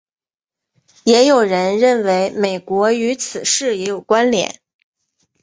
[1.03, 4.59] 也有人认为美国与此事也有关连。